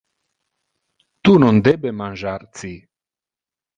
[1.23, 2.73] Tu non debe mangiar ci.